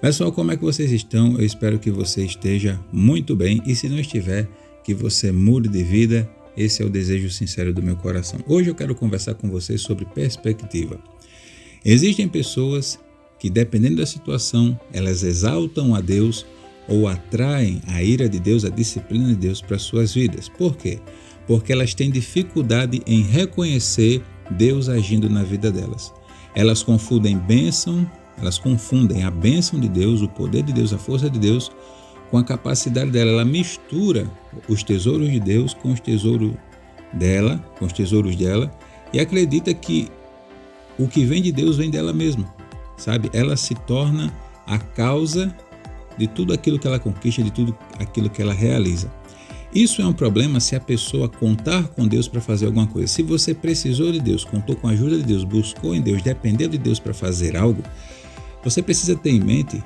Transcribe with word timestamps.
Pessoal, 0.00 0.30
como 0.30 0.52
é 0.52 0.56
que 0.56 0.62
vocês 0.62 0.92
estão? 0.92 1.36
Eu 1.36 1.44
espero 1.44 1.76
que 1.76 1.90
você 1.90 2.24
esteja 2.24 2.78
muito 2.92 3.34
bem 3.34 3.60
e 3.66 3.74
se 3.74 3.88
não 3.88 3.98
estiver, 3.98 4.48
que 4.84 4.94
você 4.94 5.32
mude 5.32 5.68
de 5.68 5.82
vida. 5.82 6.30
Esse 6.56 6.82
é 6.82 6.86
o 6.86 6.88
desejo 6.88 7.28
sincero 7.28 7.74
do 7.74 7.82
meu 7.82 7.96
coração. 7.96 8.38
Hoje 8.46 8.70
eu 8.70 8.76
quero 8.76 8.94
conversar 8.94 9.34
com 9.34 9.50
vocês 9.50 9.80
sobre 9.80 10.04
perspectiva. 10.04 11.00
Existem 11.84 12.28
pessoas 12.28 12.96
que, 13.40 13.50
dependendo 13.50 13.96
da 13.96 14.06
situação, 14.06 14.78
elas 14.92 15.24
exaltam 15.24 15.96
a 15.96 16.00
Deus 16.00 16.46
ou 16.86 17.08
atraem 17.08 17.82
a 17.88 18.00
ira 18.00 18.28
de 18.28 18.38
Deus, 18.38 18.64
a 18.64 18.70
disciplina 18.70 19.26
de 19.26 19.36
Deus 19.36 19.60
para 19.60 19.78
suas 19.78 20.14
vidas. 20.14 20.48
Por 20.48 20.76
quê? 20.76 21.00
Porque 21.44 21.72
elas 21.72 21.92
têm 21.92 22.08
dificuldade 22.08 23.02
em 23.04 23.22
reconhecer 23.22 24.22
Deus 24.52 24.88
agindo 24.88 25.28
na 25.28 25.42
vida 25.42 25.72
delas. 25.72 26.12
Elas 26.54 26.84
confundem 26.84 27.36
bênção, 27.36 28.08
elas 28.40 28.58
confundem 28.58 29.24
a 29.24 29.30
bênção 29.30 29.78
de 29.78 29.88
Deus, 29.88 30.22
o 30.22 30.28
poder 30.28 30.62
de 30.62 30.72
Deus, 30.72 30.92
a 30.92 30.98
força 30.98 31.28
de 31.28 31.38
Deus 31.38 31.70
com 32.30 32.38
a 32.38 32.44
capacidade 32.44 33.10
dela. 33.10 33.30
Ela 33.30 33.44
mistura 33.44 34.30
os 34.68 34.82
tesouros 34.82 35.30
de 35.30 35.40
Deus 35.40 35.74
com 35.74 35.92
os 35.92 36.00
tesouros 36.00 36.52
dela, 37.12 37.58
com 37.78 37.86
os 37.86 37.92
tesouros 37.92 38.36
dela, 38.36 38.72
e 39.12 39.20
acredita 39.20 39.72
que 39.72 40.08
o 40.98 41.08
que 41.08 41.24
vem 41.24 41.40
de 41.40 41.52
Deus 41.52 41.76
vem 41.76 41.90
dela 41.90 42.12
mesma, 42.12 42.44
sabe? 42.96 43.30
Ela 43.32 43.56
se 43.56 43.74
torna 43.74 44.32
a 44.66 44.78
causa 44.78 45.54
de 46.16 46.26
tudo 46.26 46.52
aquilo 46.52 46.78
que 46.78 46.86
ela 46.86 46.98
conquista, 46.98 47.42
de 47.42 47.50
tudo 47.50 47.76
aquilo 47.98 48.28
que 48.28 48.42
ela 48.42 48.52
realiza. 48.52 49.10
Isso 49.74 50.00
é 50.00 50.06
um 50.06 50.12
problema 50.12 50.60
se 50.60 50.74
a 50.74 50.80
pessoa 50.80 51.28
contar 51.28 51.88
com 51.88 52.06
Deus 52.06 52.26
para 52.26 52.40
fazer 52.40 52.66
alguma 52.66 52.86
coisa. 52.86 53.06
Se 53.06 53.22
você 53.22 53.54
precisou 53.54 54.10
de 54.10 54.18
Deus, 54.18 54.42
contou 54.42 54.74
com 54.74 54.88
a 54.88 54.92
ajuda 54.92 55.18
de 55.18 55.24
Deus, 55.24 55.44
buscou 55.44 55.94
em 55.94 56.00
Deus, 56.00 56.22
dependeu 56.22 56.68
de 56.68 56.78
Deus 56.78 56.98
para 56.98 57.12
fazer 57.12 57.56
algo, 57.56 57.82
você 58.62 58.82
precisa 58.82 59.16
ter 59.16 59.30
em 59.30 59.40
mente 59.40 59.82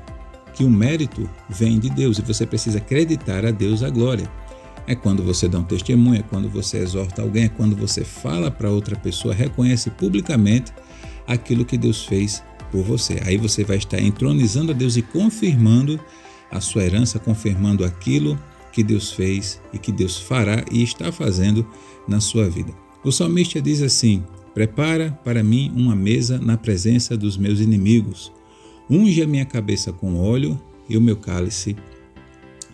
que 0.54 0.64
o 0.64 0.70
mérito 0.70 1.28
vem 1.48 1.78
de 1.78 1.88
Deus 1.90 2.18
e 2.18 2.22
você 2.22 2.46
precisa 2.46 2.78
acreditar 2.78 3.44
a 3.44 3.50
Deus 3.50 3.82
a 3.82 3.90
glória. 3.90 4.30
É 4.86 4.94
quando 4.94 5.22
você 5.22 5.48
dá 5.48 5.58
um 5.58 5.64
testemunho, 5.64 6.20
é 6.20 6.22
quando 6.22 6.48
você 6.48 6.78
exorta 6.78 7.22
alguém, 7.22 7.44
é 7.44 7.48
quando 7.48 7.76
você 7.76 8.04
fala 8.04 8.50
para 8.50 8.70
outra 8.70 8.96
pessoa, 8.96 9.32
reconhece 9.32 9.90
publicamente 9.90 10.72
aquilo 11.26 11.64
que 11.64 11.78
Deus 11.78 12.04
fez 12.04 12.42
por 12.70 12.82
você. 12.82 13.20
Aí 13.24 13.36
você 13.36 13.62
vai 13.64 13.76
estar 13.76 14.00
entronizando 14.00 14.72
a 14.72 14.74
Deus 14.74 14.96
e 14.96 15.02
confirmando 15.02 16.00
a 16.50 16.60
sua 16.60 16.82
herança, 16.82 17.18
confirmando 17.18 17.84
aquilo 17.84 18.38
que 18.72 18.82
Deus 18.82 19.12
fez 19.12 19.60
e 19.72 19.78
que 19.78 19.92
Deus 19.92 20.18
fará 20.18 20.64
e 20.70 20.82
está 20.82 21.12
fazendo 21.12 21.66
na 22.08 22.20
sua 22.20 22.48
vida. 22.48 22.72
O 23.04 23.12
salmista 23.12 23.60
diz 23.60 23.82
assim: 23.82 24.24
Prepara 24.54 25.18
para 25.24 25.42
mim 25.42 25.72
uma 25.76 25.94
mesa 25.94 26.38
na 26.38 26.56
presença 26.56 27.16
dos 27.16 27.36
meus 27.36 27.60
inimigos. 27.60 28.32
Unge 28.88 29.22
a 29.22 29.26
minha 29.26 29.44
cabeça 29.44 29.92
com 29.92 30.16
óleo 30.16 30.60
e 30.88 30.96
o 30.96 31.00
meu 31.00 31.16
cálice 31.16 31.76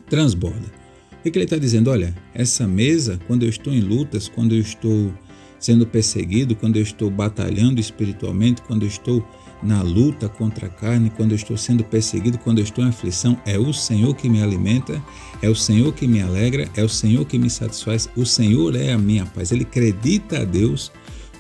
transborda. 0.09 0.78
O 1.20 1.31
que 1.31 1.37
ele 1.37 1.45
está 1.45 1.56
dizendo? 1.56 1.91
Olha, 1.91 2.14
essa 2.33 2.67
mesa, 2.67 3.19
quando 3.27 3.42
eu 3.42 3.48
estou 3.48 3.73
em 3.73 3.81
lutas, 3.81 4.29
quando 4.29 4.55
eu 4.55 4.61
estou 4.61 5.12
sendo 5.59 5.86
perseguido, 5.86 6.55
quando 6.55 6.77
eu 6.77 6.83
estou 6.83 7.11
batalhando 7.11 7.81
espiritualmente, 7.81 8.62
quando 8.62 8.83
eu 8.83 8.89
estou 8.89 9.27
na 9.62 9.83
luta 9.83 10.29
contra 10.29 10.67
a 10.67 10.70
carne, 10.70 11.11
quando 11.11 11.33
eu 11.33 11.36
estou 11.36 11.56
sendo 11.56 11.83
perseguido, 11.83 12.39
quando 12.39 12.59
eu 12.59 12.64
estou 12.64 12.84
em 12.84 12.89
aflição, 12.89 13.36
é 13.45 13.59
o 13.59 13.73
Senhor 13.73 14.14
que 14.14 14.29
me 14.29 14.41
alimenta, 14.41 15.03
é 15.42 15.48
o 15.48 15.55
Senhor 15.55 15.92
que 15.92 16.06
me 16.06 16.23
alegra, 16.23 16.69
é 16.77 16.84
o 16.84 16.89
Senhor 16.89 17.25
que 17.25 17.39
me 17.39 17.51
satisfaz, 17.51 18.09
o 18.17 18.25
Senhor 18.25 18.77
é 18.77 18.92
a 18.92 18.98
minha 18.98 19.27
paz. 19.27 19.51
Ele 19.51 19.64
acredita 19.64 20.42
a 20.42 20.45
Deus, 20.45 20.92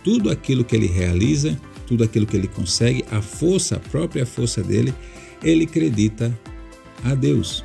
tudo 0.02 0.30
aquilo 0.30 0.64
que 0.64 0.74
ele 0.74 0.86
realiza, 0.86 1.58
tudo 1.88 2.04
aquilo 2.04 2.26
que 2.26 2.36
ele 2.36 2.46
consegue, 2.46 3.04
a 3.10 3.22
força, 3.22 3.76
a 3.76 3.80
própria 3.80 4.26
força 4.26 4.62
dele, 4.62 4.92
ele 5.42 5.64
acredita 5.64 6.36
a 7.02 7.14
Deus. 7.14 7.64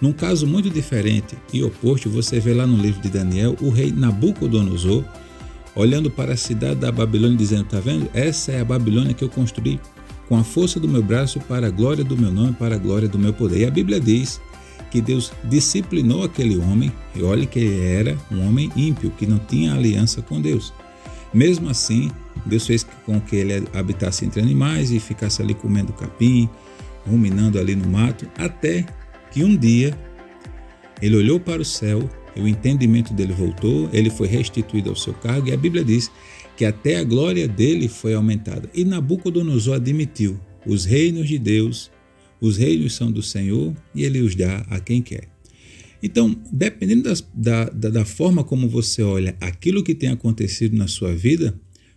Num 0.00 0.12
caso 0.12 0.46
muito 0.46 0.70
diferente 0.70 1.36
e 1.52 1.62
oposto, 1.62 2.10
você 2.10 2.40
vê 2.40 2.54
lá 2.54 2.66
no 2.66 2.76
livro 2.76 3.00
de 3.00 3.10
Daniel 3.10 3.56
o 3.60 3.68
rei 3.68 3.92
Nabucodonosor 3.92 5.04
olhando 5.74 6.10
para 6.10 6.32
a 6.32 6.36
cidade 6.36 6.80
da 6.80 6.90
Babilônia, 6.90 7.36
dizendo: 7.36 7.64
Está 7.64 7.78
vendo? 7.78 8.08
Essa 8.12 8.52
é 8.52 8.60
a 8.60 8.64
Babilônia 8.64 9.14
que 9.14 9.22
eu 9.22 9.28
construí 9.28 9.78
com 10.28 10.36
a 10.36 10.42
força 10.42 10.80
do 10.80 10.88
meu 10.88 11.02
braço 11.02 11.38
para 11.40 11.66
a 11.66 11.70
glória 11.70 12.02
do 12.02 12.16
meu 12.16 12.32
nome, 12.32 12.54
para 12.54 12.74
a 12.74 12.78
glória 12.78 13.08
do 13.08 13.18
meu 13.18 13.32
poder. 13.32 13.60
E 13.60 13.64
a 13.66 13.70
Bíblia 13.70 14.00
diz 14.00 14.40
que 14.90 15.00
Deus 15.00 15.32
disciplinou 15.44 16.24
aquele 16.24 16.56
homem, 16.58 16.92
e 17.14 17.22
olhe 17.22 17.46
que 17.46 17.58
ele 17.58 17.84
era 17.84 18.16
um 18.30 18.46
homem 18.46 18.70
ímpio, 18.76 19.10
que 19.10 19.26
não 19.26 19.38
tinha 19.38 19.74
aliança 19.74 20.20
com 20.20 20.40
Deus. 20.40 20.72
Mesmo 21.32 21.68
assim, 21.68 22.10
Deus 22.44 22.66
fez 22.66 22.86
com 23.06 23.20
que 23.20 23.36
ele 23.36 23.66
habitasse 23.72 24.24
entre 24.24 24.40
animais 24.40 24.90
e 24.90 25.00
ficasse 25.00 25.40
ali 25.40 25.54
comendo 25.54 25.92
capim, 25.92 26.48
ruminando 27.06 27.58
ali 27.58 27.74
no 27.74 27.88
mato, 27.88 28.28
até 28.36 28.84
que 29.30 29.42
um 29.42 29.56
dia 29.56 29.96
ele 31.00 31.16
olhou 31.16 31.40
para 31.40 31.62
o 31.62 31.64
céu 31.64 32.08
o 32.36 32.48
entendimento 32.48 33.12
dele 33.12 33.32
voltou, 33.32 33.88
ele 33.92 34.08
foi 34.08 34.26
restituído 34.26 34.90
ao 34.90 34.96
seu 34.96 35.12
cargo 35.12 35.48
e 35.48 35.52
a 35.52 35.56
Bíblia 35.56 35.84
diz 35.84 36.10
que 36.56 36.64
até 36.64 36.96
a 36.96 37.04
glória 37.04 37.46
dele 37.46 37.88
foi 37.88 38.14
aumentada. 38.14 38.68
E 38.74 38.84
Nabucodonosor 38.84 39.76
admitiu: 39.76 40.38
os 40.66 40.84
reinos 40.84 41.28
de 41.28 41.38
Deus, 41.38 41.90
os 42.40 42.56
reinos 42.56 42.94
são 42.94 43.10
do 43.10 43.22
Senhor 43.22 43.74
e 43.94 44.04
ele 44.04 44.20
os 44.20 44.34
dá 44.34 44.64
a 44.70 44.80
quem 44.80 45.02
quer. 45.02 45.31
Então, 46.02 46.36
dependendo 46.50 47.04
das, 47.04 47.26
da, 47.32 47.66
da, 47.66 47.90
da 47.90 48.04
forma 48.04 48.42
como 48.42 48.68
você 48.68 49.02
olha 49.02 49.36
aquilo 49.40 49.84
que 49.84 49.94
tem 49.94 50.08
acontecido 50.08 50.76
na 50.76 50.88
sua 50.88 51.14
vida, 51.14 51.54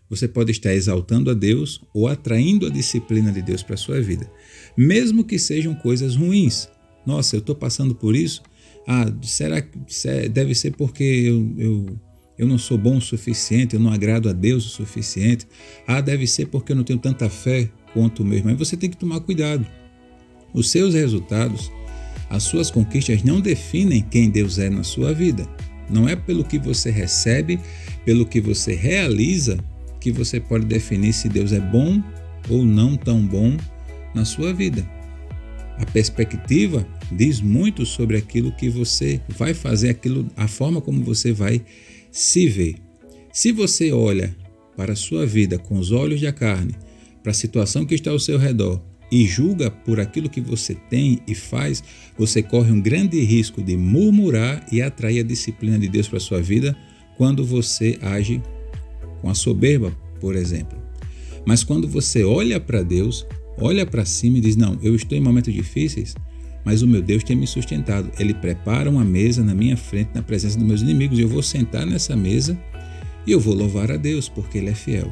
você 0.10 0.28
pode 0.28 0.52
estar 0.52 0.74
exaltando 0.74 1.32
a 1.32 1.34
Deus 1.34 1.82
ou 1.94 2.08
atraindo 2.08 2.68
a 2.68 2.70
disciplina 2.70 3.32
de 3.32 3.42
Deus 3.42 3.64
para 3.64 3.74
a 3.74 3.78
sua 3.78 4.00
vida, 4.00 4.32
mesmo 4.78 5.24
que 5.24 5.40
sejam 5.40 5.74
coisas 5.74 6.16
ruins. 6.16 6.70
Nossa, 7.06 7.36
eu 7.36 7.40
estou 7.40 7.56
passando 7.56 7.96
por 7.96 8.16
isso, 8.16 8.44
ah, 8.88 9.12
será 9.24 9.62
que 9.62 9.80
deve 10.30 10.54
ser 10.54 10.72
porque 10.72 11.04
eu, 11.04 11.56
eu, 11.58 12.00
eu 12.38 12.48
não 12.48 12.58
sou 12.58 12.78
bom 12.78 12.98
o 12.98 13.02
suficiente, 13.02 13.76
eu 13.76 13.80
não 13.80 13.92
agrado 13.92 14.30
a 14.30 14.34
Deus 14.34 14.66
o 14.66 14.70
suficiente? 14.70 15.48
Ah, 15.88 16.02
deve 16.02 16.28
ser 16.28 16.48
porque 16.48 16.72
eu 16.72 16.76
não 16.76 16.84
tenho 16.84 17.00
tanta 17.00 17.28
fé 17.28 17.70
quanto 17.94 18.22
o 18.22 18.26
meu 18.26 18.38
irmão. 18.38 18.56
Você 18.58 18.78
tem 18.78 18.90
que 18.90 18.98
tomar 18.98 19.20
cuidado. 19.22 19.66
Os 20.54 20.70
seus 20.70 20.94
resultados, 20.94 21.72
as 22.30 22.44
suas 22.44 22.72
conquistas 22.72 23.24
não 23.24 23.40
definem 23.40 24.02
quem 24.02 24.30
Deus 24.30 24.58
é 24.60 24.70
na 24.70 24.84
sua 24.84 25.14
vida. 25.14 25.48
Não 25.90 26.10
é 26.10 26.16
pelo 26.16 26.44
que 26.44 26.58
você 26.58 26.90
recebe, 26.90 27.60
pelo 28.04 28.26
que 28.26 28.42
você 28.42 28.74
realiza, 28.74 29.58
que 30.00 30.12
você 30.12 30.40
pode 30.40 30.66
definir 30.66 31.14
se 31.14 31.30
Deus 31.30 31.52
é 31.52 31.60
bom 31.60 32.02
ou 32.50 32.64
não 32.64 32.96
tão 32.96 33.26
bom 33.26 33.56
na 34.14 34.26
sua 34.26 34.54
vida. 34.54 34.88
A 35.78 35.86
perspectiva 35.86 36.88
diz 37.12 37.42
muito 37.42 37.86
sobre 37.86 38.18
aquilo 38.18 38.52
que 38.52 38.70
você 38.70 39.20
vai 39.30 39.54
fazer, 39.54 39.90
aquilo, 39.90 40.28
a 40.36 40.48
forma 40.48 40.82
como 40.82 41.04
você 41.04 41.32
vai 41.32 41.62
se 42.12 42.48
ver. 42.48 42.76
Se 43.32 43.52
você 43.52 43.92
olha 43.92 44.36
para 44.76 44.94
a 44.94 44.96
sua 44.96 45.26
vida 45.26 45.58
com 45.58 45.78
os 45.78 45.92
olhos 45.92 46.22
da 46.22 46.32
carne, 46.32 46.76
para 47.22 47.32
a 47.32 47.36
situação 47.36 47.86
que 47.86 47.96
está 47.96 48.12
ao 48.12 48.20
seu 48.20 48.38
redor 48.38 48.82
e 49.12 49.26
julga 49.26 49.70
por 49.70 50.00
aquilo 50.00 50.30
que 50.30 50.42
você 50.42 50.76
tem 50.90 51.20
e 51.28 51.36
faz, 51.36 51.84
você 52.18 52.42
corre 52.42 52.72
um 52.72 52.82
grande 52.82 53.20
risco 53.22 53.62
de 53.62 53.78
murmurar 53.78 54.66
e 54.72 54.82
atrair 54.82 55.20
a 55.20 55.24
disciplina 55.24 55.78
de 55.78 55.88
Deus 55.88 56.08
para 56.08 56.18
a 56.18 56.22
sua 56.22 56.42
vida 56.42 56.76
quando 57.18 57.46
você 57.46 57.98
age 58.02 58.42
com 59.22 59.30
a 59.30 59.34
soberba, 59.34 59.96
por 60.20 60.36
exemplo. 60.36 60.78
Mas 61.46 61.64
quando 61.64 61.88
você 61.88 62.24
olha 62.24 62.60
para 62.60 62.82
Deus, 62.82 63.26
olha 63.58 63.86
para 63.86 64.06
cima 64.06 64.40
e 64.40 64.42
diz: 64.42 64.56
Não, 64.56 64.78
eu 64.82 64.96
estou 64.96 65.18
em 65.18 65.22
momentos 65.22 65.54
difíceis, 65.54 66.16
mas 66.64 66.82
o 66.82 66.88
meu 66.88 67.02
Deus 67.02 67.24
tem 67.24 67.36
me 67.36 67.46
sustentado. 67.46 68.12
Ele 68.20 68.34
prepara 68.34 68.90
uma 68.90 69.06
mesa 69.06 69.44
na 69.44 69.54
minha 69.54 69.78
frente, 69.78 70.10
na 70.14 70.24
presença 70.24 70.58
dos 70.58 70.68
meus 70.68 70.82
inimigos, 70.82 71.20
e 71.20 71.22
eu 71.22 71.30
vou 71.30 71.44
sentar 71.44 71.86
nessa 71.86 72.16
mesa 72.16 72.58
e 73.26 73.32
eu 73.32 73.40
vou 73.40 73.54
louvar 73.54 73.92
a 73.92 73.98
Deus, 73.98 74.28
porque 74.28 74.58
Ele 74.58 74.70
é 74.70 74.76
fiel. 74.76 75.12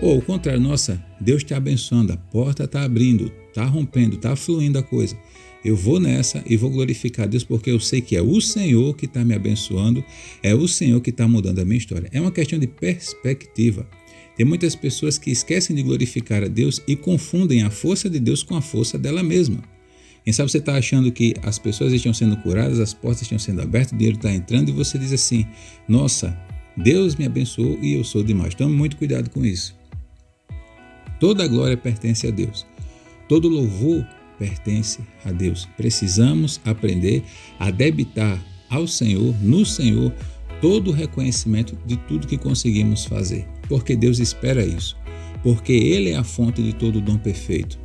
Ou 0.00 0.14
ao 0.14 0.22
contrário, 0.22 0.60
nossa, 0.60 1.02
Deus 1.20 1.42
está 1.42 1.56
abençoando, 1.56 2.12
a 2.12 2.16
porta 2.16 2.64
está 2.64 2.82
abrindo, 2.82 3.32
está 3.48 3.64
rompendo, 3.64 4.14
está 4.14 4.36
fluindo 4.36 4.78
a 4.78 4.82
coisa. 4.82 5.16
Eu 5.64 5.74
vou 5.74 5.98
nessa 5.98 6.42
e 6.46 6.56
vou 6.56 6.70
glorificar 6.70 7.28
Deus 7.28 7.42
porque 7.42 7.70
eu 7.70 7.80
sei 7.80 8.00
que 8.00 8.14
é 8.14 8.22
o 8.22 8.40
Senhor 8.40 8.94
que 8.94 9.06
está 9.06 9.24
me 9.24 9.34
abençoando, 9.34 10.04
é 10.40 10.54
o 10.54 10.68
Senhor 10.68 11.00
que 11.00 11.10
está 11.10 11.26
mudando 11.26 11.58
a 11.58 11.64
minha 11.64 11.78
história. 11.78 12.08
É 12.12 12.20
uma 12.20 12.30
questão 12.30 12.58
de 12.58 12.68
perspectiva. 12.68 13.88
Tem 14.36 14.46
muitas 14.46 14.76
pessoas 14.76 15.18
que 15.18 15.32
esquecem 15.32 15.74
de 15.74 15.82
glorificar 15.82 16.44
a 16.44 16.48
Deus 16.48 16.80
e 16.86 16.94
confundem 16.94 17.64
a 17.64 17.70
força 17.70 18.08
de 18.08 18.20
Deus 18.20 18.44
com 18.44 18.54
a 18.54 18.62
força 18.62 18.96
dela 18.96 19.20
mesma. 19.20 19.58
Quem 20.24 20.32
sabe 20.32 20.50
você 20.50 20.58
está 20.58 20.76
achando 20.76 21.10
que 21.10 21.34
as 21.42 21.58
pessoas 21.58 21.92
estão 21.92 22.12
sendo 22.14 22.36
curadas, 22.36 22.78
as 22.78 22.94
portas 22.94 23.22
estão 23.22 23.38
sendo 23.38 23.62
abertas, 23.62 23.92
o 23.92 23.96
dinheiro 23.96 24.16
está 24.16 24.32
entrando 24.32 24.68
e 24.68 24.72
você 24.72 24.96
diz 24.96 25.12
assim: 25.12 25.44
Nossa, 25.88 26.38
Deus 26.76 27.16
me 27.16 27.24
abençoou 27.24 27.78
e 27.82 27.94
eu 27.94 28.04
sou 28.04 28.22
demais. 28.22 28.54
Tome 28.54 28.76
muito 28.76 28.96
cuidado 28.96 29.30
com 29.30 29.44
isso. 29.44 29.77
Toda 31.20 31.44
a 31.44 31.48
glória 31.48 31.76
pertence 31.76 32.26
a 32.26 32.30
Deus. 32.30 32.66
Todo 33.28 33.48
louvor 33.48 34.06
pertence 34.38 35.00
a 35.24 35.32
Deus. 35.32 35.68
Precisamos 35.76 36.60
aprender 36.64 37.22
a 37.58 37.70
debitar 37.70 38.42
ao 38.70 38.86
Senhor, 38.86 39.34
no 39.42 39.64
Senhor, 39.64 40.12
todo 40.60 40.90
o 40.90 40.94
reconhecimento 40.94 41.76
de 41.86 41.96
tudo 41.96 42.26
que 42.26 42.36
conseguimos 42.36 43.04
fazer, 43.04 43.46
porque 43.68 43.96
Deus 43.96 44.18
espera 44.18 44.64
isso, 44.64 44.96
porque 45.42 45.72
Ele 45.72 46.10
é 46.10 46.16
a 46.16 46.24
fonte 46.24 46.62
de 46.62 46.72
todo 46.72 46.96
o 46.96 47.00
dom 47.00 47.16
perfeito. 47.16 47.78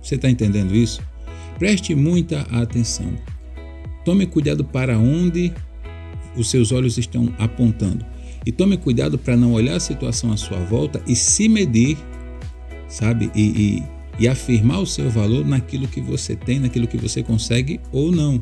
Você 0.00 0.16
está 0.16 0.28
entendendo 0.28 0.74
isso? 0.74 1.00
Preste 1.58 1.94
muita 1.94 2.42
atenção. 2.50 3.12
Tome 4.04 4.26
cuidado 4.26 4.64
para 4.64 4.98
onde 4.98 5.52
os 6.36 6.50
seus 6.50 6.72
olhos 6.72 6.98
estão 6.98 7.32
apontando. 7.38 8.04
E 8.44 8.50
tome 8.50 8.76
cuidado 8.76 9.16
para 9.16 9.36
não 9.36 9.52
olhar 9.52 9.76
a 9.76 9.80
situação 9.80 10.32
à 10.32 10.36
sua 10.36 10.58
volta 10.58 11.00
e 11.06 11.14
se 11.14 11.48
medir, 11.48 11.96
sabe? 12.92 13.30
E, 13.34 13.42
e, 14.18 14.24
e, 14.24 14.28
afirmar 14.28 14.80
o 14.80 14.86
seu 14.86 15.08
valor 15.10 15.44
naquilo 15.46 15.88
que 15.88 16.00
você 16.00 16.36
tem, 16.36 16.60
naquilo 16.60 16.86
que 16.86 16.98
você 16.98 17.22
consegue 17.22 17.80
ou 17.90 18.12
não. 18.12 18.40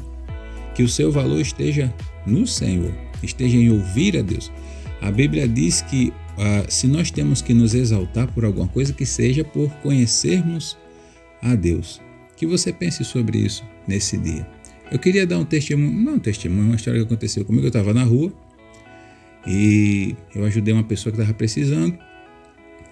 Que 0.74 0.82
o 0.82 0.88
seu 0.88 1.12
valor 1.12 1.40
esteja 1.40 1.92
no 2.26 2.46
Senhor, 2.46 2.92
esteja 3.22 3.56
em 3.56 3.70
ouvir 3.70 4.18
a 4.18 4.22
Deus. 4.22 4.50
A 5.00 5.10
Bíblia 5.10 5.48
diz 5.48 5.80
que 5.82 6.12
ah, 6.36 6.64
se 6.68 6.86
nós 6.86 7.10
temos 7.10 7.40
que 7.40 7.54
nos 7.54 7.74
exaltar 7.74 8.30
por 8.32 8.44
alguma 8.44 8.66
coisa, 8.66 8.92
que 8.92 9.06
seja 9.06 9.44
por 9.44 9.70
conhecermos 9.82 10.76
a 11.40 11.54
Deus. 11.54 12.00
Que 12.36 12.46
você 12.46 12.72
pense 12.72 13.04
sobre 13.04 13.38
isso 13.38 13.64
nesse 13.86 14.16
dia. 14.16 14.46
Eu 14.90 14.98
queria 14.98 15.26
dar 15.26 15.38
um 15.38 15.44
testemunho, 15.44 15.92
não 15.92 16.14
um 16.14 16.18
testemunho, 16.18 16.66
uma 16.66 16.76
história 16.76 16.98
que 16.98 17.06
aconteceu 17.06 17.44
comigo. 17.44 17.66
Eu 17.66 17.68
estava 17.68 17.94
na 17.94 18.02
rua 18.02 18.32
e 19.46 20.16
eu 20.34 20.44
ajudei 20.44 20.74
uma 20.74 20.82
pessoa 20.82 21.12
que 21.12 21.20
estava 21.20 21.36
precisando. 21.36 21.96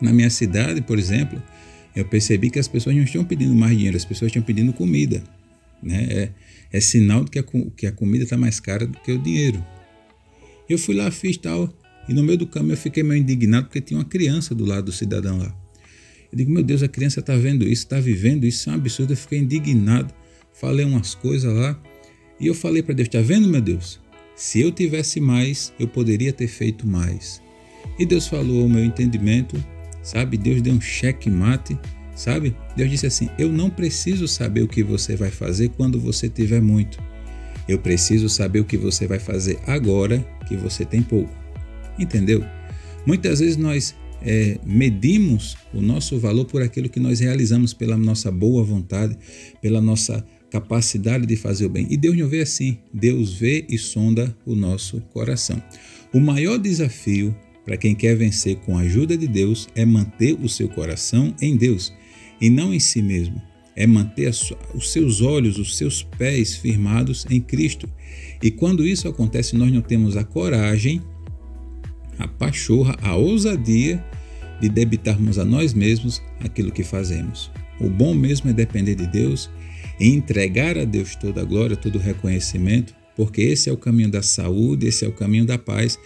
Na 0.01 0.13
minha 0.13 0.31
cidade, 0.31 0.81
por 0.81 0.99
exemplo, 0.99 1.43
eu 1.95 2.05
percebi 2.05 2.51
que 2.51 2.59
as 2.59 2.69
pessoas 2.69 2.95
não 2.95 3.03
estão 3.03 3.25
pedindo 3.25 3.55
mais 3.55 3.77
dinheiro, 3.77 3.97
as 3.97 4.05
pessoas 4.05 4.31
estão 4.31 4.43
pedindo 4.43 4.73
comida. 4.73 5.23
Né? 5.83 6.07
É, 6.11 6.31
é 6.73 6.81
sinal 6.81 7.25
de 7.25 7.31
que 7.31 7.39
a, 7.39 7.45
que 7.77 7.87
a 7.87 7.93
comida 7.93 8.25
está 8.25 8.37
mais 8.37 8.61
cara 8.61 8.87
do 8.87 8.99
que 9.01 9.13
o 9.13 9.19
dinheiro. 9.19 9.65
Eu 10.69 10.79
fui 10.79 10.95
lá, 10.95 11.11
fiz 11.11 11.37
tal, 11.37 11.73
e 12.09 12.15
no 12.15 12.23
meio 12.23 12.39
do 12.39 12.47
caminho 12.47 12.75
eu 12.75 12.79
fiquei 12.79 13.03
meio 13.03 13.21
indignado 13.21 13.67
porque 13.67 13.81
tinha 13.81 13.99
uma 13.99 14.05
criança 14.05 14.55
do 14.55 14.65
lado 14.65 14.87
do 14.87 14.93
cidadão 14.93 15.39
lá. 15.39 15.55
Eu 16.31 16.37
digo, 16.37 16.51
meu 16.51 16.63
Deus, 16.63 16.83
a 16.83 16.89
criança 16.89 17.21
está 17.21 17.35
vendo 17.37 17.65
isso, 17.65 17.85
está 17.85 17.99
vivendo 17.99 18.45
isso, 18.45 18.69
é 18.69 18.73
um 18.73 18.77
absurdo. 18.77 19.13
Eu 19.13 19.17
fiquei 19.17 19.39
indignado, 19.39 20.13
falei 20.53 20.85
umas 20.85 21.15
coisas 21.15 21.53
lá. 21.53 21.81
E 22.39 22.47
eu 22.47 22.55
falei 22.55 22.83
para 22.83 22.95
Deus, 22.95 23.09
está 23.09 23.21
vendo, 23.21 23.49
meu 23.49 23.61
Deus? 23.61 23.99
Se 24.37 24.61
eu 24.61 24.71
tivesse 24.71 25.21
mais, 25.21 25.73
eu 25.81 25.89
poderia 25.89 26.33
ter 26.33 26.47
feito 26.47 26.87
mais. 26.87 27.43
E 27.99 28.07
Deus 28.07 28.27
falou 28.27 28.63
ao 28.63 28.69
meu 28.69 28.85
entendimento, 28.85 29.57
sabe? 30.09 30.39
Deus 30.39 30.63
deu 30.63 30.73
um 30.73 30.81
cheque 30.81 31.31
mate, 31.31 31.79
sabe? 32.17 32.57
Deus 32.75 32.91
disse 32.91 33.07
assim: 33.07 33.29
Eu 33.39 33.53
não 33.53 33.69
preciso 33.69 34.27
saber 34.27 34.63
o 34.63 34.69
que 34.69 34.83
você 34.83 35.15
vai 35.15 35.31
fazer 35.31 35.69
quando 35.71 36.01
você 36.01 36.29
tiver 36.29 36.63
muito. 36.63 36.99
Eu 37.69 37.79
preciso 37.79 38.31
saber 38.31 38.61
o 38.61 38.65
que 38.65 38.79
você 38.79 39.07
vai 39.07 39.19
fazer 39.19 39.59
agora 39.67 40.27
que 40.47 40.57
você 40.57 40.87
tem 40.87 41.03
pouco. 41.03 41.31
Entendeu? 41.99 42.43
Muitas 43.07 43.41
vezes 43.41 43.59
nós 43.59 43.95
é, 44.23 44.59
medimos 44.65 45.57
o 45.75 45.83
nosso 45.83 46.19
valor 46.19 46.47
por 46.47 46.63
aquilo 46.63 46.89
que 46.89 46.99
nós 46.99 47.21
realizamos 47.21 47.75
pela 47.75 47.97
nossa 47.97 48.31
boa 48.31 48.65
vontade, 48.65 49.17
pela 49.61 49.83
nossa 49.83 50.25
capacidade 50.51 51.27
de 51.27 51.37
fazer 51.37 51.67
o 51.67 51.69
bem. 51.69 51.87
E 51.91 51.97
Deus 51.99 52.17
não 52.17 52.27
vê 52.27 52.41
assim. 52.41 52.79
Deus 52.95 53.35
vê 53.35 53.67
e 53.69 53.77
sonda 53.77 54.35
o 54.47 54.55
nosso 54.55 55.03
coração. 55.13 55.63
O 56.15 56.19
maior 56.19 56.57
desafio 56.57 57.37
para 57.69 57.77
quem 57.77 57.95
quer 57.95 58.17
vencer 58.17 58.57
com 58.65 58.79
a 58.79 58.81
ajuda 58.81 59.15
de 59.15 59.29
Deus 59.29 59.69
é 59.75 59.85
manter 59.85 60.33
o 60.43 60.49
seu 60.49 60.71
coração 60.71 61.35
em 61.39 61.55
Deus 61.55 61.93
e 62.41 62.49
não 62.49 62.73
em 62.73 62.81
si 62.81 63.03
mesmo. 63.03 63.43
É 63.77 63.87
manter 63.87 64.31
os 64.75 64.91
seus 64.91 65.21
olhos, 65.21 65.59
os 65.59 65.77
seus 65.77 66.03
pés 66.03 66.57
firmados 66.57 67.27
em 67.29 67.43
Cristo. 67.43 67.87
E 68.43 68.51
quando 68.51 68.87
isso 68.87 69.07
acontece, 69.07 69.55
nós 69.55 69.71
não 69.71 69.83
temos 69.83 70.17
a 70.17 70.25
coragem 70.25 71.03
a 72.19 72.27
pachorra, 72.27 72.97
a 73.03 73.15
ousadia 73.15 74.03
de 74.63 74.71
debitarmos 74.71 75.39
a 75.39 75.45
nós 75.45 75.75
mesmos 75.75 76.23
aquilo 76.41 76.73
que 76.73 76.83
fazemos. 76.83 77.51
O 77.79 77.91
bom 77.91 78.15
mesmo 78.15 78.49
é 78.49 78.53
depender 78.55 78.95
de 78.95 79.07
Deus 79.07 79.51
e 80.01 80.09
entregar 80.09 80.79
a 80.79 80.87
Deus 80.87 81.15
toda 81.17 81.43
a 81.43 81.45
glória, 81.45 81.77
todo 81.77 81.97
o 81.97 82.03
reconhecimento, 82.03 82.95
porque 83.19 83.43
esse 83.43 83.69
é 83.69 83.73
o 83.73 83.77
caminho 83.77 84.09
da 84.09 84.23
saúde, 84.23 84.87
esse 84.87 85.05
é 85.05 85.09
o 85.09 85.13
caminho 85.13 85.45
da 85.45 85.59
paz, 85.59 85.99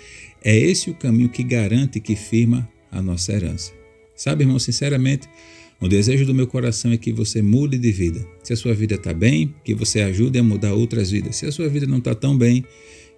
é 0.43 0.59
esse 0.59 0.89
o 0.89 0.95
caminho 0.95 1.29
que 1.29 1.43
garante 1.43 2.01
que 2.01 2.17
firma 2.17 2.67
a 2.91 3.03
nossa 3.03 3.35
herança. 3.35 3.71
Sabe, 4.17 4.45
irmão, 4.45 4.59
sinceramente, 4.59 5.29
o 5.79 5.89
desejo 5.89 6.25
do 6.25 6.35
meu 6.35 6.47
coração 6.47 6.91
é 6.91 6.97
que 6.97 7.13
você 7.13 7.43
mude 7.43 7.77
de 7.77 7.93
vida. 7.93 8.27
Se 8.43 8.55
a 8.55 8.57
sua 8.57 8.73
vida 8.73 8.95
está 8.95 9.13
bem, 9.13 9.55
que 9.63 9.75
você 9.75 10.01
ajude 10.01 10.39
a 10.39 10.43
mudar 10.43 10.73
outras 10.73 11.11
vidas. 11.11 11.37
Se 11.37 11.45
a 11.45 11.53
sua 11.53 11.69
vida 11.69 11.87
não 11.87 11.99
está 11.99 12.15
tão 12.15 12.35
bem, 12.35 12.65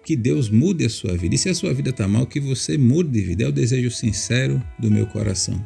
que 0.03 0.13
Deus 0.13 0.49
mude 0.49 0.83
a 0.83 0.89
sua 0.89 1.15
vida. 1.15 1.35
E 1.35 1.37
se 1.37 1.47
a 1.47 1.55
sua 1.55 1.73
vida 1.73 1.91
está 1.91 2.05
mal, 2.05 2.27
que 2.27 2.41
você 2.41 2.77
mude 2.77 3.11
de 3.11 3.21
vida. 3.21 3.45
É 3.45 3.47
o 3.47 3.51
desejo 3.51 3.89
sincero 3.89 4.61
do 4.77 4.91
meu 4.91 5.07
coração. 5.07 5.65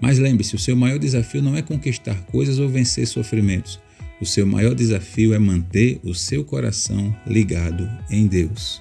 Mas 0.00 0.18
lembre-se, 0.18 0.56
o 0.56 0.58
seu 0.58 0.74
maior 0.74 0.98
desafio 0.98 1.40
não 1.40 1.56
é 1.56 1.62
conquistar 1.62 2.20
coisas 2.24 2.58
ou 2.58 2.68
vencer 2.68 3.06
sofrimentos. 3.06 3.78
O 4.22 4.24
seu 4.24 4.46
maior 4.46 4.72
desafio 4.72 5.34
é 5.34 5.38
manter 5.40 5.98
o 6.04 6.14
seu 6.14 6.44
coração 6.44 7.12
ligado 7.26 7.90
em 8.08 8.28
Deus. 8.28 8.80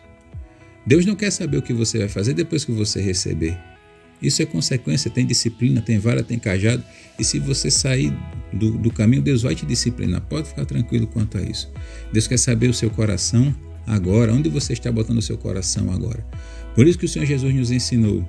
Deus 0.86 1.04
não 1.04 1.16
quer 1.16 1.32
saber 1.32 1.58
o 1.58 1.64
que 1.64 1.74
você 1.74 1.98
vai 1.98 2.08
fazer 2.08 2.36
depois 2.36 2.64
que 2.64 2.72
você 2.72 3.02
receber. 3.02 3.58
Isso 4.22 4.40
é 4.44 4.46
consequência, 4.46 5.10
tem 5.10 5.26
disciplina, 5.26 5.82
tem 5.82 5.98
vara, 5.98 6.22
tem 6.22 6.38
cajado. 6.38 6.84
E 7.18 7.24
se 7.24 7.40
você 7.40 7.72
sair 7.72 8.16
do, 8.54 8.78
do 8.78 8.92
caminho, 8.92 9.24
Deus 9.24 9.42
vai 9.42 9.56
te 9.56 9.66
disciplinar. 9.66 10.22
Pode 10.22 10.50
ficar 10.50 10.64
tranquilo 10.64 11.08
quanto 11.08 11.40
a 11.40 11.42
isso. 11.42 11.72
Deus 12.14 12.28
quer 12.28 12.38
saber 12.38 12.70
o 12.70 12.74
seu 12.74 12.92
coração 12.92 13.52
agora? 13.88 14.32
Onde 14.32 14.48
você 14.48 14.74
está 14.74 14.92
botando 14.92 15.18
o 15.18 15.24
seu 15.24 15.40
coração 15.40 15.92
agora? 15.92 16.24
Por 16.76 16.86
isso 16.86 17.00
que 17.00 17.06
o 17.06 17.10
Senhor 17.10 17.26
Jesus 17.26 17.52
nos 17.52 17.72
ensinou: 17.72 18.24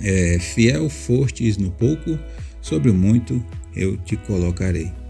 é, 0.00 0.38
fiel 0.38 0.88
fostes 0.88 1.58
no 1.58 1.70
pouco, 1.70 2.18
sobre 2.62 2.90
o 2.90 2.94
muito 2.94 3.44
eu 3.76 3.98
te 3.98 4.16
colocarei. 4.16 5.01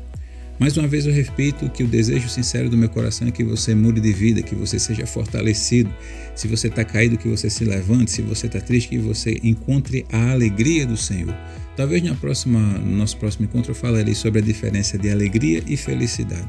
Mais 0.62 0.76
uma 0.76 0.86
vez 0.86 1.06
eu 1.06 1.12
repito 1.12 1.68
que 1.70 1.82
o 1.82 1.88
desejo 1.88 2.28
sincero 2.28 2.70
do 2.70 2.76
meu 2.76 2.88
coração 2.88 3.26
é 3.26 3.32
que 3.32 3.42
você 3.42 3.74
mude 3.74 4.00
de 4.00 4.12
vida, 4.12 4.42
que 4.42 4.54
você 4.54 4.78
seja 4.78 5.04
fortalecido. 5.04 5.92
Se 6.36 6.46
você 6.46 6.68
está 6.68 6.84
caído, 6.84 7.18
que 7.18 7.26
você 7.26 7.50
se 7.50 7.64
levante. 7.64 8.12
Se 8.12 8.22
você 8.22 8.46
está 8.46 8.60
triste, 8.60 8.90
que 8.90 8.98
você 8.98 9.40
encontre 9.42 10.06
a 10.12 10.30
alegria 10.30 10.86
do 10.86 10.96
Senhor. 10.96 11.34
Talvez 11.76 12.00
na 12.04 12.14
próxima, 12.14 12.60
no 12.78 12.96
nosso 12.96 13.16
próximo 13.16 13.44
encontro 13.44 13.72
eu 13.72 13.74
falarei 13.74 14.14
sobre 14.14 14.38
a 14.38 14.44
diferença 14.44 14.96
de 14.96 15.10
alegria 15.10 15.64
e 15.66 15.76
felicidade. 15.76 16.48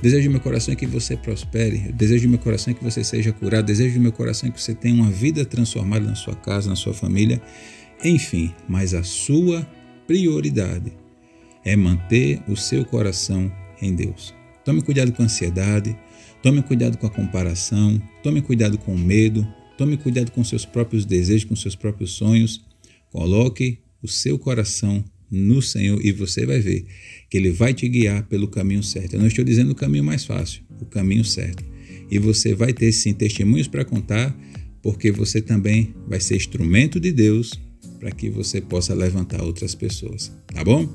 O 0.00 0.02
desejo 0.02 0.28
do 0.28 0.32
meu 0.32 0.40
coração 0.40 0.72
é 0.72 0.76
que 0.76 0.84
você 0.84 1.16
prospere. 1.16 1.90
O 1.90 1.92
desejo 1.92 2.26
do 2.26 2.30
meu 2.30 2.40
coração 2.40 2.72
é 2.72 2.74
que 2.74 2.82
você 2.82 3.04
seja 3.04 3.30
curado. 3.30 3.62
O 3.62 3.66
desejo 3.68 3.94
do 3.94 4.00
meu 4.00 4.10
coração 4.10 4.48
é 4.48 4.52
que 4.52 4.60
você 4.60 4.74
tenha 4.74 4.96
uma 4.96 5.08
vida 5.08 5.44
transformada 5.44 6.04
na 6.04 6.16
sua 6.16 6.34
casa, 6.34 6.68
na 6.68 6.74
sua 6.74 6.94
família. 6.94 7.40
Enfim, 8.02 8.52
mas 8.68 8.92
a 8.92 9.04
sua 9.04 9.64
prioridade 10.04 11.00
é 11.64 11.76
manter 11.76 12.42
o 12.48 12.56
seu 12.56 12.84
coração 12.84 13.50
em 13.80 13.94
Deus. 13.94 14.34
Tome 14.64 14.82
cuidado 14.82 15.12
com 15.12 15.22
a 15.22 15.24
ansiedade, 15.24 15.96
tome 16.42 16.62
cuidado 16.62 16.96
com 16.98 17.06
a 17.06 17.10
comparação, 17.10 18.00
tome 18.22 18.40
cuidado 18.40 18.78
com 18.78 18.94
o 18.94 18.98
medo, 18.98 19.46
tome 19.76 19.96
cuidado 19.96 20.30
com 20.30 20.44
seus 20.44 20.64
próprios 20.64 21.04
desejos, 21.04 21.44
com 21.44 21.56
seus 21.56 21.74
próprios 21.74 22.12
sonhos. 22.12 22.64
Coloque 23.10 23.78
o 24.02 24.08
seu 24.08 24.38
coração 24.38 25.04
no 25.30 25.62
Senhor 25.62 26.04
e 26.04 26.12
você 26.12 26.44
vai 26.44 26.60
ver 26.60 26.86
que 27.30 27.38
Ele 27.38 27.50
vai 27.50 27.72
te 27.72 27.88
guiar 27.88 28.24
pelo 28.26 28.48
caminho 28.48 28.82
certo. 28.82 29.14
Eu 29.14 29.20
não 29.20 29.26
estou 29.26 29.44
dizendo 29.44 29.72
o 29.72 29.74
caminho 29.74 30.04
mais 30.04 30.24
fácil, 30.24 30.62
o 30.80 30.84
caminho 30.84 31.24
certo. 31.24 31.64
E 32.10 32.18
você 32.18 32.54
vai 32.54 32.72
ter 32.72 32.92
sim 32.92 33.14
testemunhos 33.14 33.66
para 33.66 33.84
contar, 33.84 34.36
porque 34.82 35.10
você 35.10 35.40
também 35.40 35.94
vai 36.06 36.20
ser 36.20 36.36
instrumento 36.36 37.00
de 37.00 37.10
Deus 37.10 37.58
para 38.02 38.10
que 38.10 38.28
você 38.28 38.60
possa 38.60 38.92
levantar 38.94 39.40
outras 39.40 39.76
pessoas, 39.76 40.32
tá 40.52 40.64
bom? 40.64 40.88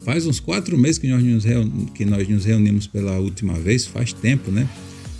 Faz 0.00 0.26
uns 0.26 0.40
quatro 0.40 0.78
meses 0.78 0.96
que 0.96 1.06
nós 1.08 1.22
nos, 1.22 1.44
que 1.92 2.06
nós 2.06 2.26
nos 2.26 2.46
reunimos 2.46 2.86
pela 2.86 3.18
última 3.18 3.52
vez, 3.52 3.86
faz 3.86 4.14
tempo, 4.14 4.50
né? 4.50 4.66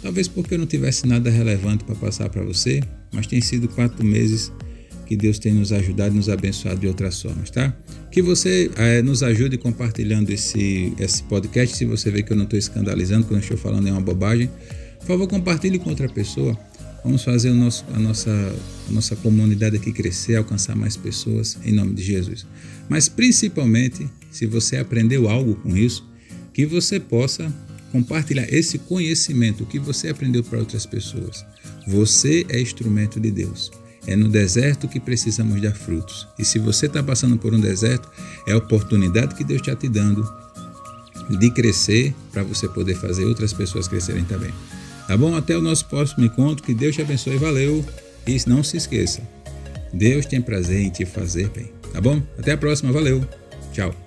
Talvez 0.01 0.27
porque 0.27 0.55
eu 0.55 0.59
não 0.59 0.65
tivesse 0.65 1.07
nada 1.07 1.29
relevante 1.29 1.85
para 1.85 1.95
passar 1.97 2.31
para 2.31 2.43
você, 2.43 2.83
mas 3.13 3.27
tem 3.27 3.43
sido 3.43 3.69
quatro 3.69 4.03
meses 4.03 4.51
que 5.05 5.19
Deus 5.19 5.39
tem 5.39 5.53
nos 5.53 5.71
ajudado 5.71 6.15
e 6.15 6.17
nos 6.17 6.31
abençoado 6.31 6.81
de 6.81 6.87
outras 6.87 7.21
formas, 7.21 7.51
tá? 7.51 7.77
Que 8.11 8.23
você 8.23 8.71
é, 8.77 9.03
nos 9.03 9.23
ajude 9.23 9.59
compartilhando 9.59 10.31
esse, 10.31 10.95
esse 10.99 11.23
podcast. 11.25 11.77
Se 11.77 11.85
você 11.85 12.11
vê 12.11 12.23
que 12.23 12.33
eu 12.33 12.37
não 12.39 12.45
estou 12.45 12.59
escandalizando, 12.59 13.27
que 13.27 13.33
eu 13.33 13.37
não 13.37 13.43
estou 13.43 13.59
falando 13.59 13.85
nenhuma 13.85 14.01
bobagem, 14.01 14.49
por 15.01 15.09
favor, 15.09 15.29
compartilhe 15.29 15.79
com 15.79 15.91
outra 15.91 16.09
pessoa. 16.09 16.59
Vamos 17.05 17.23
fazer 17.23 17.53
nosso, 17.53 17.85
a, 17.93 17.99
nossa, 17.99 18.31
a 18.89 18.93
nossa 18.93 19.15
comunidade 19.15 19.77
aqui 19.77 19.93
crescer, 19.93 20.37
alcançar 20.37 20.75
mais 20.75 20.97
pessoas, 20.97 21.59
em 21.63 21.71
nome 21.71 21.93
de 21.93 22.03
Jesus. 22.03 22.47
Mas 22.89 23.11
principalmente, 23.11 24.09
se 24.31 24.47
você 24.47 24.79
aprendeu 24.79 25.29
algo 25.29 25.55
com 25.57 25.77
isso, 25.77 26.09
que 26.55 26.65
você 26.65 26.99
possa 26.99 27.53
compartilhar 27.93 28.47
esse 28.53 28.79
conhecimento 28.79 29.67
que 29.67 29.79
você 29.79 30.09
aprendeu 30.09 30.43
para 30.43 30.59
outras 30.59 30.87
pessoas. 30.87 31.45
Você 31.87 32.47
é 32.49 32.61
instrumento 32.61 33.21
de 33.21 33.31
Deus. 33.31 33.71
É 34.07 34.17
no 34.17 34.29
deserto 34.29 34.89
que 34.89 34.99
precisamos 34.99 35.61
dar 35.61 35.75
frutos. 35.75 36.27
E 36.39 36.45
se 36.45 36.59
você 36.59 36.87
está 36.87 37.03
passando 37.03 37.37
por 37.37 37.55
um 37.55 37.61
deserto, 37.61 38.11
é 38.47 38.53
a 38.53 38.57
oportunidade 38.57 39.35
que 39.35 39.45
Deus 39.45 39.61
está 39.61 39.77
te 39.77 39.89
dando 39.89 40.29
de 41.39 41.51
crescer 41.51 42.15
para 42.33 42.43
você 42.43 42.69
poder 42.69 42.97
fazer 42.97 43.25
outras 43.25 43.53
pessoas 43.53 43.87
crescerem 43.87 44.25
também. 44.25 44.53
Tá 45.07 45.17
bom? 45.17 45.35
Até 45.35 45.57
o 45.57 45.61
nosso 45.61 45.87
próximo 45.87 46.25
encontro. 46.25 46.65
Que 46.65 46.75
Deus 46.75 46.95
te 46.95 47.03
abençoe. 47.03 47.37
Valeu. 47.37 47.85
E 48.27 48.37
não 48.47 48.63
se 48.63 48.77
esqueça. 48.77 49.21
Deus 49.93 50.27
tem 50.27 50.41
prazer 50.41 50.81
em 50.81 50.91
te 50.91 51.05
fazer 51.05 51.49
bem. 51.51 51.71
Tá 51.93 52.01
bom? 52.01 52.21
Até 52.39 52.53
a 52.53 52.57
próxima. 52.57 52.93
Valeu. 52.93 53.27
Tchau. 53.73 54.04